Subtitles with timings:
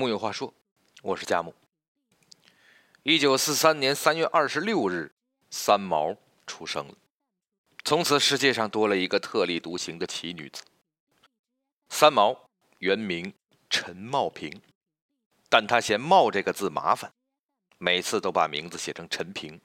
[0.00, 0.54] 木有话说，
[1.02, 1.54] 我是佳木。
[3.02, 5.12] 一九四三年三月二十六日，
[5.50, 6.94] 三毛出生了。
[7.84, 10.62] 从此，世界上多了一个特立独行的奇女子。
[11.90, 13.34] 三毛原名
[13.68, 14.62] 陈茂平，
[15.50, 17.12] 但她嫌“茂”这个字麻烦，
[17.76, 19.60] 每次都把名字写成陈平，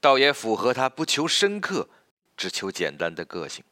[0.00, 1.90] 倒也符合她不求深刻，
[2.34, 3.62] 只求简单的个性。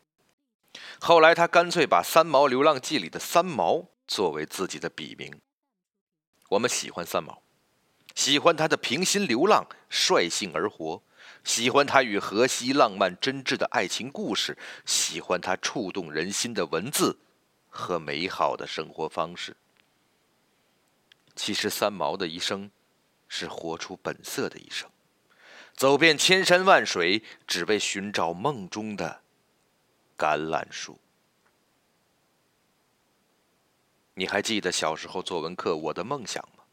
[1.01, 5.41] 后来，她干脆把《三毛流浪记》里的“三毛”作为自己的笔名。
[6.53, 7.41] 我们喜欢三毛，
[8.15, 11.03] 喜欢他的平心流浪、率性而活，
[11.45, 17.19] 喜欢他与荷西浪漫真挚的爱情故事，喜欢他触动人心的文字
[17.71, 19.57] 和美好的生活方式。
[21.35, 22.71] 其实，三毛的一生
[23.29, 24.91] 是活出本色的一生，
[25.75, 29.23] 走遍千山万水，只为寻找梦中的
[30.19, 30.99] 橄榄树。
[34.15, 36.65] 你还记得小时候作文课我的梦想吗？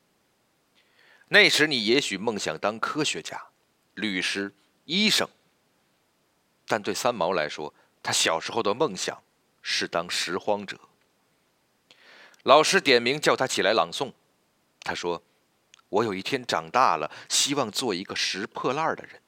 [1.30, 3.42] 那时你也许梦想当科学家、
[3.94, 4.54] 律师、
[4.86, 5.28] 医生，
[6.68, 9.22] 但对三毛来说，他小时候的梦想
[9.62, 10.80] 是当拾荒者。
[12.44, 14.12] 老师点名叫他起来朗诵，
[14.82, 15.22] 他说
[15.90, 19.22] ：“我有一天长大了，希望做一个拾破烂的人，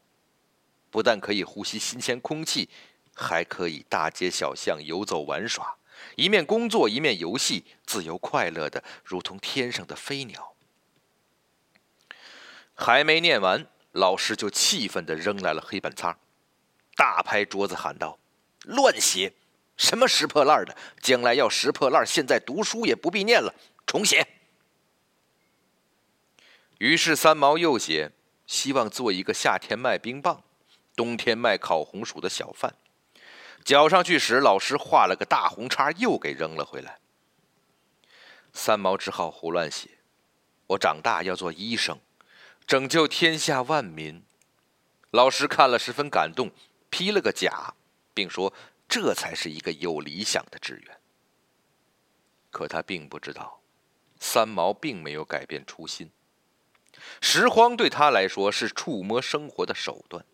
[0.89, 2.67] 不但可以呼吸新鲜空气，
[3.13, 5.77] 还可以大街小巷游走玩耍。”
[6.15, 10.53] 一面工作一面游戏，自由快乐的如同天上的飞鸟。
[12.73, 16.17] 还没念完，老师就气愤的扔来了黑板擦，
[16.95, 18.17] 大拍桌子喊道
[18.65, 19.33] ：“乱写！
[19.77, 20.75] 什么拾破烂的？
[21.01, 23.53] 将来要拾破烂，现在读书也不必念了，
[23.85, 24.27] 重写。”
[26.79, 28.11] 于是三毛又写，
[28.47, 30.43] 希望做一个夏天卖冰棒，
[30.95, 32.75] 冬天卖烤红薯的小贩。
[33.63, 36.99] 交上去时，老师画了个大红叉，又给扔了回来。
[38.53, 39.99] 三毛只好胡乱写
[40.67, 41.99] ：“我长大要做医生，
[42.65, 44.23] 拯救天下万民。”
[45.11, 46.51] 老师看了十分感动，
[46.89, 47.73] 批了个甲，
[48.13, 48.53] 并说
[48.87, 50.97] ：“这才是一个有理想的志愿。”
[52.49, 53.61] 可他并不知道，
[54.19, 56.11] 三毛并没有改变初心。
[57.21, 60.25] 拾荒对他来说是触摸生活的手段。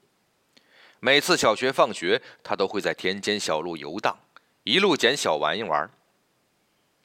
[1.00, 4.18] 每次小学放学，他都会在田间小路游荡，
[4.64, 5.90] 一路捡小玩意玩。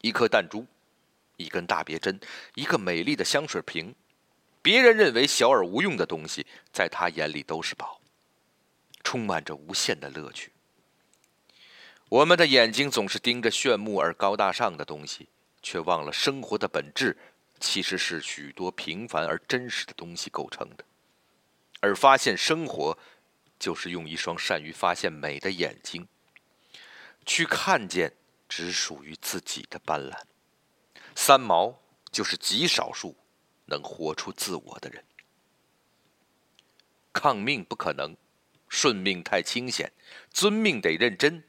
[0.01, 0.67] 一颗弹珠，
[1.37, 2.19] 一根大别针，
[2.55, 3.95] 一个美丽的香水瓶，
[4.63, 8.01] 别人认为小而无用的东西，在他眼里都是宝，
[9.05, 10.51] 充满着无限的乐趣。
[12.09, 15.29] 我们的眼睛总是盯着炫目而高大上的东西，
[15.63, 17.17] 却忘了生活的本质
[17.61, 20.85] 其实是许多平凡而真实的东西构成的，
[21.81, 22.97] 而发现生活。
[23.63, 26.09] 就是用一双善于发现美的眼睛，
[27.25, 28.13] 去看见
[28.49, 30.19] 只属于自己的斑斓。
[31.15, 31.81] 三毛
[32.11, 33.17] 就是极少数
[33.67, 35.05] 能活出自我的人。
[37.13, 38.17] 抗命不可能，
[38.69, 39.93] 顺命太清闲，
[40.33, 41.45] 遵命得认真，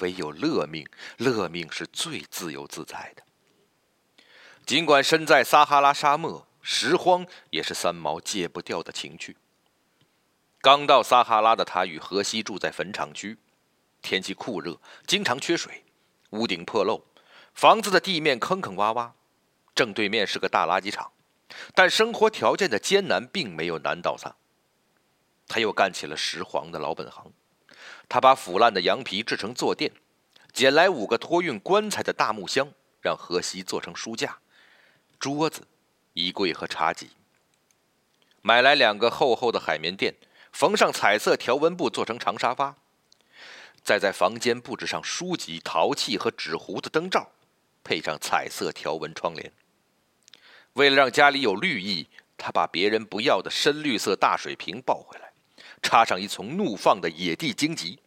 [0.00, 0.84] 唯有乐命，
[1.18, 3.22] 乐命是最自由自在的。
[4.66, 9.36] 尽管身在撒哈拉沙漠，拾荒也是三毛戒不掉的情趣。
[10.64, 13.36] 刚到撒哈拉的他与荷西住在坟场区，
[14.00, 15.84] 天气酷热，经常缺水，
[16.30, 17.04] 屋顶破漏，
[17.52, 19.10] 房子的地面坑坑洼洼，
[19.74, 21.12] 正对面是个大垃圾场。
[21.74, 24.36] 但生活条件的艰难并没有难倒他，
[25.46, 27.30] 他又干起了拾荒的老本行。
[28.08, 29.92] 他把腐烂的羊皮制成坐垫，
[30.54, 32.72] 捡来五个托运棺材的大木箱，
[33.02, 34.38] 让荷西做成书架、
[35.18, 35.66] 桌子、
[36.14, 37.10] 衣柜和茶几。
[38.40, 40.14] 买来两个厚厚的海绵垫。
[40.54, 42.76] 缝上彩色条纹布做成长沙发，
[43.82, 47.28] 再在房间布置上书籍、陶器和纸糊的灯罩，
[47.82, 49.52] 配上彩色条纹窗帘。
[50.74, 52.06] 为了让家里有绿意，
[52.36, 55.32] 他把别人不要的深绿色大水瓶抱回来，
[55.82, 57.98] 插上一丛怒放的野地荆棘。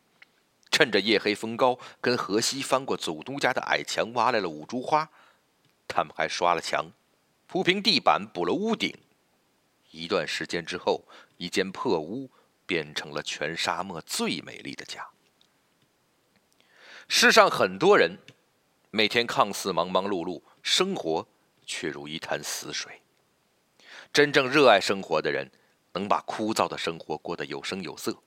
[0.72, 5.10] 趁着夜黑风高，跟荷西翻过祖都家的矮墙，挖来了五株花。
[5.86, 6.86] 他们还刷了墙，
[7.46, 8.98] 铺平地板，补了屋顶。
[9.92, 11.04] 一段时间之后，
[11.38, 12.30] 一间破屋。
[12.68, 15.08] 变成了全沙漠最美丽的家。
[17.08, 18.20] 世上很多人，
[18.92, 21.26] 每天看似忙忙碌碌，生活
[21.66, 23.02] 却如一潭死水。
[24.12, 25.50] 真正热爱生活的人，
[25.94, 28.22] 能把枯燥的生活过得有声有色。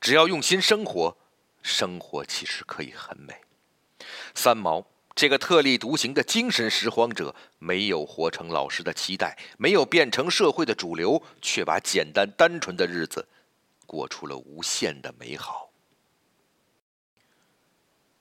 [0.00, 1.14] 只要用心生活，
[1.62, 3.38] 生活其实可以很美。
[4.34, 4.82] 三毛
[5.14, 13.28] 这个特立独行的精神拾荒者，没有活成老师的期待，没有变成社会的主流，却把简单单纯的日子。
[13.86, 15.70] 过出了无限的美好。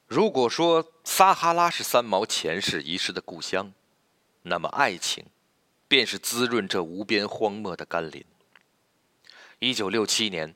[0.06, 3.72] 如果说撒哈拉是三毛前世遗失的故乡，
[4.42, 5.26] 那么爱情，
[5.88, 8.26] 便是滋润这无边荒漠的甘霖。
[9.60, 10.54] 一九六七年，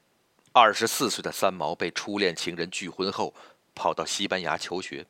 [0.52, 3.34] 二十四岁的三毛被初恋情人拒婚后，
[3.74, 5.06] 跑到西班牙求学。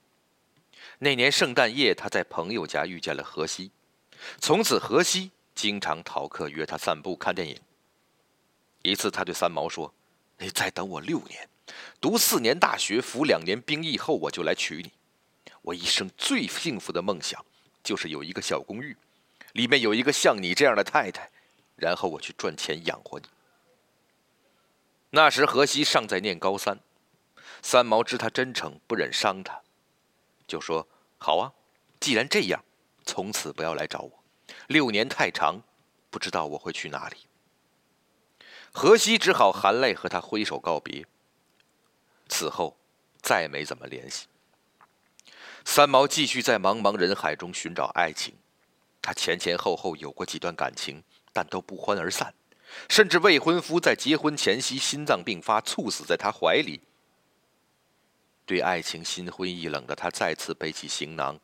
[1.00, 3.72] 那年圣诞夜，他在朋友家遇见了荷西，
[4.40, 7.60] 从此荷西经常逃课约他散步、看电影。
[8.82, 9.94] 一次，他对三毛说
[10.38, 11.50] ：“你再等我六年，
[12.00, 14.92] 读四年大学，服两年兵役后，我就来娶你。
[15.64, 17.44] 我一生最幸福的梦想，
[17.84, 18.96] 就是有一个小公寓，
[19.54, 21.30] 里面有一个像你这样的太太，
[21.76, 23.26] 然后我去赚钱养活你。”
[25.10, 26.80] 那时，荷西尚在念高三，
[27.62, 29.62] 三毛知他真诚，不忍伤他，
[30.48, 30.88] 就说
[31.18, 31.52] ：“好啊，
[32.00, 32.64] 既然这样，
[33.06, 34.24] 从此不要来找我。
[34.68, 35.62] 六年太长，
[36.10, 37.18] 不知道我会去哪里。”
[38.72, 41.06] 荷西只好含泪和他挥手告别。
[42.28, 42.78] 此后，
[43.22, 44.28] 再没怎么联系。
[45.64, 48.36] 三毛继续在茫茫人海中寻找爱情，
[49.02, 51.02] 他前前后后有过几段感情，
[51.32, 52.34] 但都不欢而散，
[52.90, 56.82] 甚至未婚夫在结婚前夕心脏病发，猝死在他怀里。
[58.46, 61.40] 对爱情心灰意冷的他，再次背起行囊，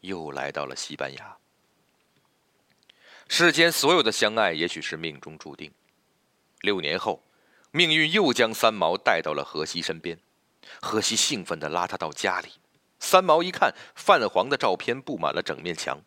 [0.00, 1.36] 又来到了西班牙。
[3.28, 5.72] 世间所有的相爱，也许是命中注定。
[6.62, 7.22] 六年后，
[7.70, 10.18] 命运又将三毛带到了荷西身边。
[10.80, 12.48] 荷西兴奋地拉他到家里。
[12.98, 16.02] 三毛一看，泛黄的照片布满了整面墙。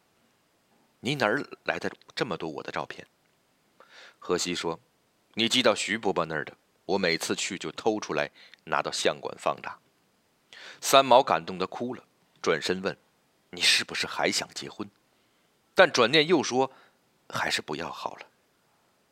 [1.00, 3.08] 你哪儿来的这么多我的照片？
[4.20, 4.80] 荷西说
[5.36, 6.56] ：“你寄到徐伯伯那儿的，
[6.86, 8.30] 我每次去就偷出来
[8.66, 9.80] 拿到相馆放大。”
[10.85, 12.03] 三毛感动的哭了，
[12.41, 12.95] 转身问
[13.51, 14.88] ：“你是不是还想结婚？”
[15.74, 16.69] 但转念又说
[17.30, 18.27] ：“还是不要好了。”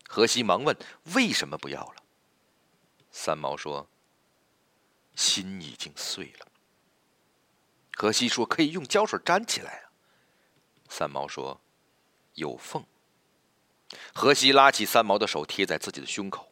[0.06, 0.78] 荷西忙问
[1.16, 2.04] ：“为什么不要了？”
[3.10, 3.88] 三毛说
[5.16, 6.48] ：“心已经碎了。”
[7.96, 9.92] 荷西说：“可以用胶水粘起来啊。”
[10.90, 11.62] 三毛说
[12.36, 12.86] ：“有缝。”
[14.14, 16.52] 荷西拉起三毛的手，贴在自己的胸口：“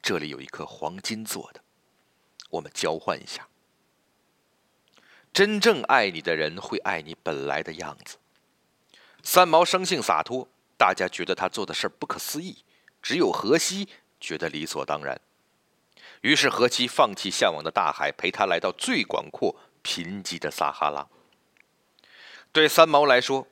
[0.00, 1.60] 这里有一颗黄金做的，
[2.50, 3.48] 我们交换一下。
[5.32, 8.18] 真正爱你的人会爱你本来的样子。”
[9.22, 10.48] 三毛生性洒脱。
[10.76, 12.64] 大家觉得他做的事不可思议，
[13.02, 13.86] 只有荷西
[14.18, 15.20] 觉得理所当然。
[16.22, 21.06] 于是荷西放弃向往的大海，陪他来到最广阔、贫瘠的撒哈拉。
[22.50, 23.46] 对三毛来说，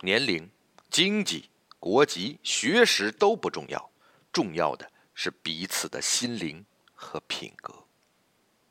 [0.00, 0.50] 年龄、
[0.88, 3.90] 经济、国籍、学识都不重要，
[4.32, 7.74] 重要的是彼此的心灵和品格。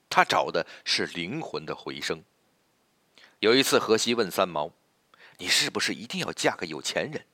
[0.09, 2.23] 他找的是灵魂的回声。
[3.39, 4.73] 有一次，荷西问三毛
[5.39, 7.25] ：“你是不是一定要嫁个有钱人？”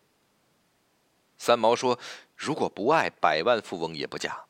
[1.38, 2.00] 三毛说
[2.38, 4.46] ：“如果不爱，百万富翁也不嫁；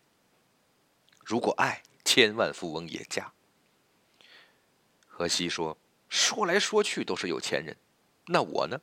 [1.23, 3.31] 如果爱，千万富翁也嫁。”
[5.07, 5.77] 荷西说
[6.09, 7.77] ：“说来说去都是有钱人，
[8.25, 8.81] 那我呢？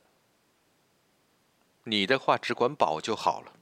[1.83, 3.53] 你的话只管饱就好了。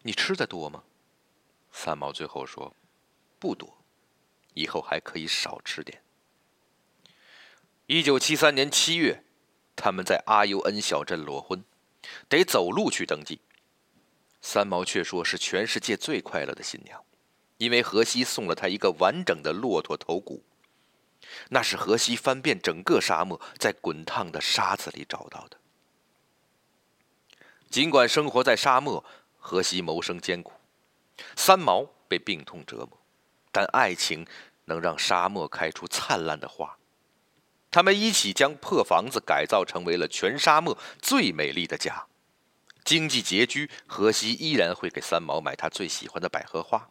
[0.00, 0.82] 你吃的多吗？”
[1.70, 2.74] 三毛最后说
[3.38, 3.76] ：“不多，
[4.54, 6.02] 以后还可以少吃点。”
[7.86, 9.22] 一九七三年七月，
[9.76, 11.64] 他们在阿尤恩小镇裸婚。
[12.28, 13.40] 得走路去登记，
[14.40, 17.04] 三毛却说是全世界最快乐的新娘，
[17.58, 20.42] 因为荷西送了她一个完整的骆驼头骨，
[21.50, 25.56] 那是荷西翻遍整个沙漠，在滚烫的沙子里找到的。
[27.70, 29.04] 尽管生活在沙漠，
[29.38, 30.52] 荷西谋生艰苦，
[31.36, 32.98] 三毛被病痛折磨，
[33.52, 34.26] 但爱情
[34.64, 36.76] 能让沙漠开出灿烂的花。
[37.76, 42.06] 他们一起将破房子改造成为了全沙漠最美丽的家。
[42.82, 46.88] 经济拮据，荷西依然会给三毛买他最喜欢的百合花，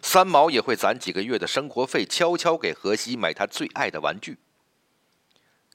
[0.00, 4.38] 三毛也会攒几个月的生活费，悄悄给荷西买他最爱的玩具。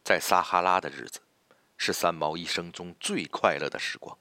[0.06, 1.20] 在撒哈拉的日子，
[1.76, 4.18] 是三毛一生中最快乐的时光。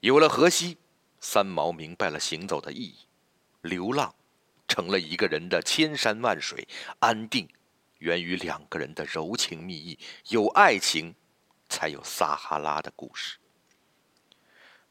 [0.00, 0.78] 有了荷西，
[1.20, 2.96] 三毛明白了行走的意义，
[3.60, 4.12] 流浪
[4.66, 6.66] 成了一个人的千山万水，
[6.98, 7.48] 安定。
[7.98, 9.98] 源于两个人的柔情蜜意，
[10.28, 11.14] 有爱情，
[11.68, 13.38] 才有撒哈拉的故事。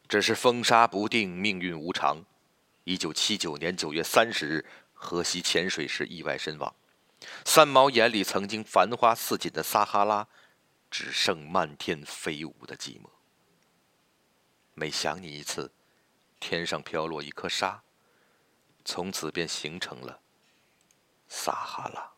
[0.08, 2.24] 只是风沙不定，命运无常。
[2.84, 6.76] 一九七九年九月三十日，荷西潜水时意外身亡。
[7.44, 10.28] 三毛眼里曾经繁花似锦的撒哈拉，
[10.92, 13.10] 只剩漫天飞舞的寂寞。
[14.74, 15.72] 每想你一次，
[16.40, 17.82] 天上飘落一颗沙，
[18.84, 20.20] 从此便形成了
[21.28, 22.15] 撒哈拉。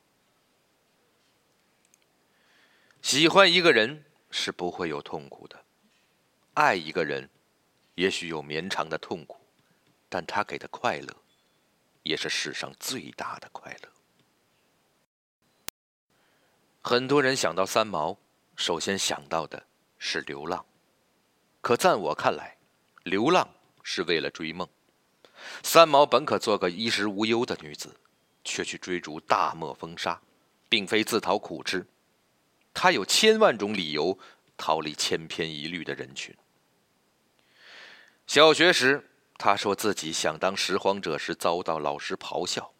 [3.08, 5.64] 喜欢一个人是不会有痛苦的，
[6.56, 7.30] 爱一个人，
[7.96, 9.40] 也许有绵长的痛苦，
[10.10, 11.16] 但他给的快乐，
[12.04, 13.90] 也是世上最大的快乐。
[16.82, 18.18] 很多人想到三毛，
[18.58, 19.66] 首先想到的
[19.98, 20.66] 是流浪。
[21.62, 22.58] 可在我看来，
[23.04, 23.48] 流浪
[23.84, 24.68] 是为了追梦。
[25.64, 27.96] 三毛本可做个衣食无忧的女子，
[28.44, 30.22] 却去追逐大漠风沙，
[30.68, 31.88] 并非自讨苦吃。
[32.80, 34.20] 他有千万种理由
[34.56, 36.36] 逃离千篇一律的人群。
[38.28, 39.04] 小学时，
[39.36, 42.72] 他说自己想当拾荒者时遭到老师咆哮；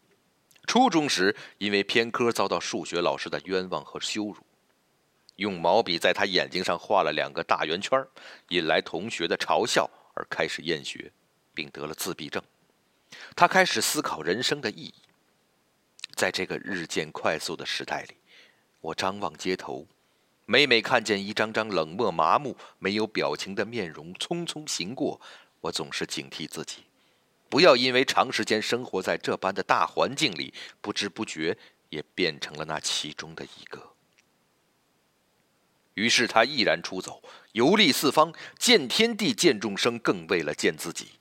[0.68, 4.36] 初中时，因为偏科遭到数学老师的冤枉和羞辱。
[5.34, 8.00] 用毛笔在他眼睛上画了两个大圆圈，
[8.50, 11.12] 引来同学的嘲笑，而开始厌学，
[11.52, 12.40] 并得了自闭症。
[13.34, 14.94] 他开始思考人生的意义。
[16.14, 18.17] 在这个日渐快速的时代里，
[18.88, 19.86] 我张望街头，
[20.46, 25.20] 每每看见一张张冷漠麻木、没有表情的面容匆匆行过，
[25.60, 26.84] 我总是警惕自己，
[27.50, 31.58] 不要因为长时间生活在这般的大环境里，不知不觉
[31.90, 33.92] 也变成了那其中的一个。
[35.94, 41.17] 于是他毅然出走，游历四方，见天地，见众生，更为了见自己。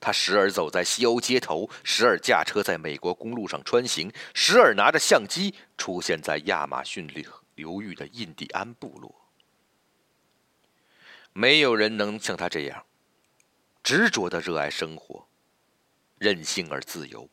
[0.00, 7.24] 他时而走在西欧街头，时而驾车在美国公路上穿行，时而拿着相机出现在亚马逊流
[7.54, 9.14] 流域的印第安部落。
[11.32, 12.84] 没有人能像他这样
[13.82, 15.26] 执着的热爱生活，
[16.18, 17.28] 任性而自由。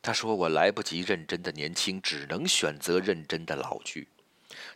[0.00, 4.08] 他说：“我来不及认真的年轻，只能选择认真的老去。”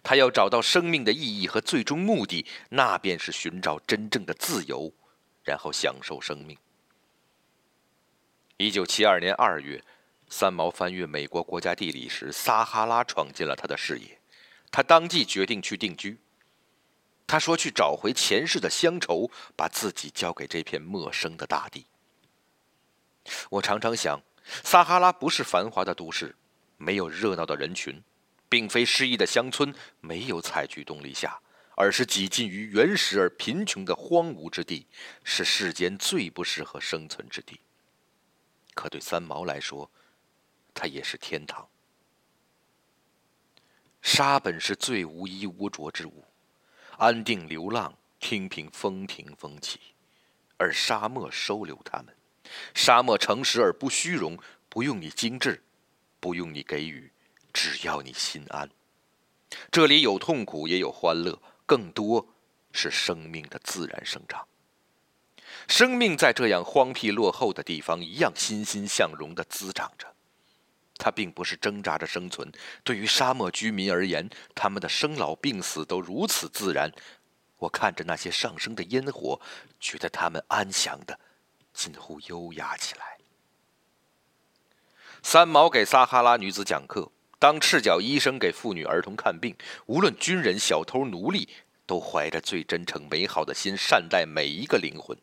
[0.03, 4.93] 他要找到生命的意义和最终目的，那便是寻找真正的自由，
[5.47, 6.59] 然后享受生命。
[8.59, 9.83] 一九七二年二月，
[10.29, 14.19] 三毛翻阅美国国家地理时，撒哈拉闯进了他的视野，
[14.71, 16.19] 他当即决定去定居。
[17.27, 21.87] 他说：“去找回前世的乡愁，把自己交给这片陌生的大地。”
[23.51, 24.21] 我常常想，
[24.63, 26.35] 撒哈拉不是繁华的都市，
[26.77, 28.03] 没有热闹的人群。
[28.49, 31.37] 并非诗意的乡村没有采菊东篱下，
[31.77, 34.87] 而是几近于原始而贫穷的荒芜之地，
[35.23, 37.61] 是世间最不适合生存之地。
[38.75, 39.89] 可对三毛来说，
[40.75, 41.69] 它也是天堂。
[44.03, 46.25] 沙本是最无衣无着之物，
[46.97, 49.79] 安定流浪，听凭风停风起，
[50.57, 52.15] 而沙漠收留他们。
[52.75, 55.63] 沙漠诚实而不虚荣，不用你精致，
[56.21, 57.13] 不用你给予。
[57.53, 58.71] 只要你心安，
[59.71, 62.27] 这里有痛苦，也有欢乐，更多
[62.73, 64.47] 是生命的自然生长。
[65.69, 70.07] 生命在这样荒僻落后的地方，一样欣欣向荣的滋长着。
[70.99, 72.51] 它并不是挣扎着生存。
[72.83, 76.91] 对于沙漠居民而言，他们的生老病死都如此自然。
[77.59, 79.41] 我看着那些上升的烟火，
[79.81, 81.19] 觉得他们安详的，
[81.73, 83.19] 近乎优雅起来。
[85.23, 87.11] 三毛给撒哈拉女子讲课。
[87.47, 89.55] 当赤脚医生给妇女儿童看病，
[89.87, 91.49] 无论军人、小偷、奴隶，
[91.87, 95.17] 都怀着最真诚、美好的心善待每一个灵魂。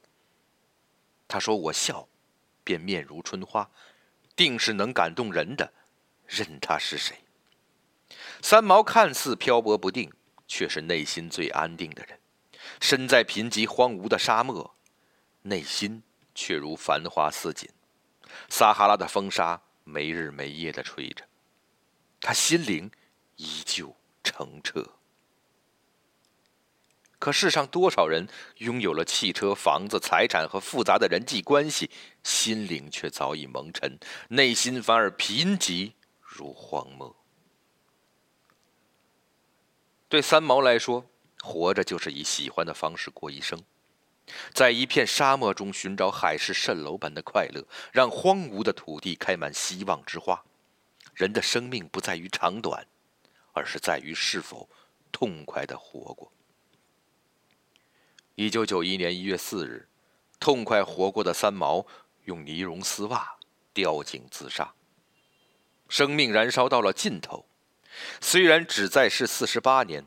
[1.27, 2.07] 他说：“我笑，
[2.63, 3.69] 便面如春花，
[4.37, 5.73] 定是能感动人的，
[6.25, 7.17] 任他是谁。”
[8.41, 10.09] 三毛看似漂泊不定，
[10.47, 12.17] 却是内心最安定的人。
[12.79, 14.73] 身在贫瘠荒芜的沙漠，
[15.41, 16.01] 内心
[16.33, 17.69] 却如繁花似锦。
[18.47, 21.25] 撒哈拉的风沙没日没夜的吹着。
[22.25, 22.89] 他心灵
[23.35, 24.91] 依旧澄澈，
[27.19, 31.91] 可世上多少人拥有了汽车、房子、财产和复杂的人际关系，
[32.23, 33.99] 心灵却早已蒙尘，
[34.29, 37.13] 内心反而贫瘠如荒漠。
[40.07, 41.05] 对三毛来说，
[41.41, 43.61] 活着就是以喜欢的方式过一生，
[44.53, 50.41] 在一片沙漠中寻找海市蜃楼般的快乐，让荒芜的土地开满希望之花。
[51.13, 52.85] 人的生命不在于长短，
[53.53, 54.67] 而是在于是否
[55.11, 56.31] 痛快的活过。
[58.35, 59.87] 一九九一年一月四日，
[60.39, 61.85] 痛快活过的三毛
[62.25, 63.37] 用尼绒丝袜
[63.73, 64.73] 吊颈自杀。
[65.87, 67.45] 生命燃烧到了尽头，
[68.19, 70.03] 虽然只在世四十八年，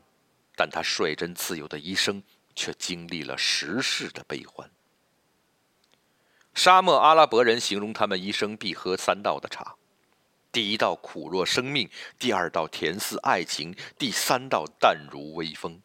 [0.55, 2.21] 但他率真自由的一生
[2.53, 4.69] 却经历了十世的悲欢。
[6.53, 9.77] 沙漠阿拉伯人形容他们一生必喝三道的茶。
[10.57, 11.87] 第一道苦若生命，
[12.17, 15.83] 第二道甜似爱情，第三道淡如微风。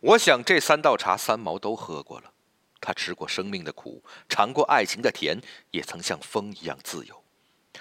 [0.00, 2.32] 我想这三道茶，三毛都喝过了。
[2.80, 5.40] 他吃过生命的苦，尝过爱情的甜，
[5.72, 7.24] 也曾像风一样自由。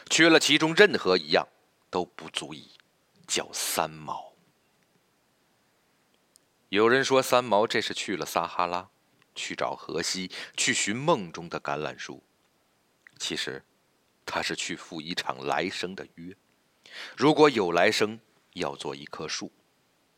[0.09, 1.47] 缺了其中任何一样，
[1.91, 2.71] 都不足以
[3.27, 4.33] 叫三毛。
[6.69, 8.89] 有人说三毛这是去了撒哈拉，
[9.35, 12.23] 去找荷西，去寻梦中的橄榄树。
[13.19, 13.63] 其实。
[14.27, 16.35] 他是去赴一场来生的约，
[17.15, 18.19] 如果有来生，
[18.53, 19.51] 要做一棵树，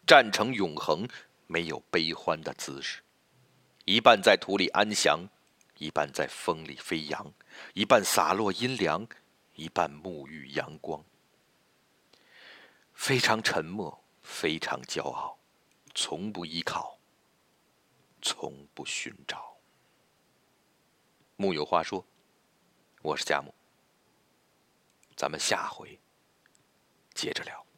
[0.06, 1.08] 站成永恒，
[1.46, 3.02] 没有悲欢的姿势。
[3.86, 5.30] 一半在土里安详，
[5.78, 7.32] 一半在风里飞扬，
[7.74, 9.08] 一半洒落阴凉，
[9.54, 11.04] 一半沐浴阳光。
[12.94, 15.38] 非常沉默，非常骄傲，
[15.96, 17.00] 从不依靠，
[18.22, 19.56] 从不寻找。
[21.36, 22.06] 木有话说，
[23.02, 23.54] 我是贾木，
[25.20, 26.00] 咱们下回
[27.14, 27.69] 接着聊。